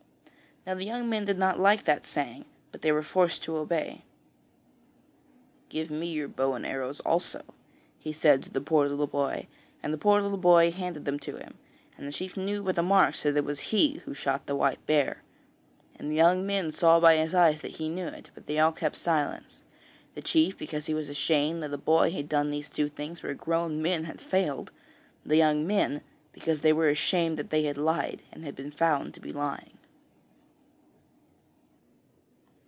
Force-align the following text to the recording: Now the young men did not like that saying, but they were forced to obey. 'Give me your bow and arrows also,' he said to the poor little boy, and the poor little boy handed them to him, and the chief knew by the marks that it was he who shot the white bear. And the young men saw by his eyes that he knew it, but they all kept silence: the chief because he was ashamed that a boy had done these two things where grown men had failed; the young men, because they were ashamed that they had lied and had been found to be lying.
Now 0.63 0.75
the 0.75 0.85
young 0.85 1.09
men 1.09 1.25
did 1.25 1.39
not 1.39 1.59
like 1.59 1.85
that 1.85 2.05
saying, 2.05 2.45
but 2.71 2.83
they 2.83 2.91
were 2.91 3.01
forced 3.01 3.43
to 3.45 3.57
obey. 3.57 4.03
'Give 5.69 5.89
me 5.89 6.05
your 6.11 6.27
bow 6.27 6.53
and 6.53 6.67
arrows 6.67 6.99
also,' 6.99 7.55
he 7.97 8.13
said 8.13 8.43
to 8.43 8.51
the 8.51 8.61
poor 8.61 8.87
little 8.87 9.07
boy, 9.07 9.47
and 9.81 9.91
the 9.91 9.97
poor 9.97 10.21
little 10.21 10.37
boy 10.37 10.69
handed 10.69 11.03
them 11.05 11.17
to 11.21 11.35
him, 11.37 11.57
and 11.97 12.07
the 12.07 12.11
chief 12.11 12.37
knew 12.37 12.61
by 12.61 12.73
the 12.73 12.83
marks 12.83 13.23
that 13.23 13.35
it 13.35 13.43
was 13.43 13.59
he 13.73 14.03
who 14.05 14.13
shot 14.13 14.45
the 14.45 14.55
white 14.55 14.85
bear. 14.85 15.23
And 15.97 16.11
the 16.11 16.15
young 16.15 16.45
men 16.45 16.71
saw 16.71 16.99
by 16.99 17.15
his 17.15 17.33
eyes 17.33 17.61
that 17.61 17.77
he 17.77 17.89
knew 17.89 18.05
it, 18.05 18.29
but 18.35 18.45
they 18.45 18.59
all 18.59 18.71
kept 18.71 18.97
silence: 18.97 19.63
the 20.13 20.21
chief 20.21 20.59
because 20.59 20.85
he 20.85 20.93
was 20.93 21.09
ashamed 21.09 21.63
that 21.63 21.73
a 21.73 21.77
boy 21.79 22.11
had 22.11 22.29
done 22.29 22.51
these 22.51 22.69
two 22.69 22.87
things 22.87 23.23
where 23.23 23.33
grown 23.33 23.81
men 23.81 24.03
had 24.03 24.21
failed; 24.21 24.71
the 25.25 25.37
young 25.37 25.65
men, 25.65 26.01
because 26.31 26.61
they 26.61 26.71
were 26.71 26.89
ashamed 26.89 27.35
that 27.39 27.49
they 27.49 27.63
had 27.63 27.77
lied 27.79 28.21
and 28.31 28.43
had 28.45 28.55
been 28.55 28.69
found 28.69 29.15
to 29.15 29.19
be 29.19 29.33
lying. 29.33 29.79